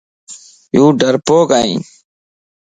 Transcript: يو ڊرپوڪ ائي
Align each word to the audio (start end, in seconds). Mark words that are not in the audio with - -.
يو 0.75 0.85
ڊرپوڪ 1.01 1.49
ائي 1.59 1.75